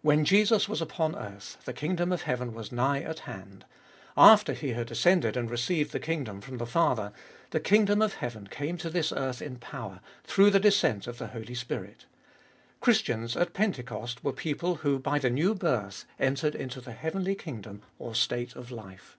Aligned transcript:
When 0.00 0.24
Jesus 0.24 0.68
was 0.68 0.80
upon 0.80 1.16
earth 1.16 1.56
the 1.64 1.72
kingdom 1.72 2.12
of 2.12 2.22
heaven 2.22 2.54
was 2.54 2.70
nigh 2.70 3.02
at 3.02 3.18
hand; 3.26 3.64
after 4.16 4.52
He 4.52 4.74
had 4.74 4.92
ascended 4.92 5.36
and 5.36 5.50
received 5.50 5.90
the 5.90 5.98
kingdom 5.98 6.40
from 6.40 6.58
the 6.58 6.66
Father, 6.66 7.10
the 7.50 7.58
kingdom 7.58 8.00
of 8.00 8.12
heaven 8.14 8.46
came 8.46 8.78
to 8.78 8.88
this 8.88 9.10
earth 9.12 9.42
in 9.42 9.56
power, 9.56 10.00
through 10.22 10.50
the 10.50 10.60
descent 10.60 11.08
of 11.08 11.18
the 11.18 11.26
Holy 11.26 11.56
Spirit. 11.56 12.06
Christians, 12.80 13.36
at 13.36 13.54
Pentecost, 13.54 14.22
were 14.22 14.32
people 14.32 14.76
who 14.76 15.00
by 15.00 15.18
the 15.18 15.30
new 15.30 15.52
birth 15.52 16.04
entered 16.20 16.54
into 16.54 16.80
the 16.80 16.92
heavenly 16.92 17.34
kingdom 17.34 17.82
or 17.98 18.14
state 18.14 18.54
of 18.54 18.70
life. 18.70 19.18